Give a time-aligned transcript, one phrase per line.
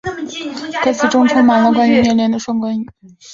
[0.83, 2.87] 歌词中充满了关于虐恋的双关语。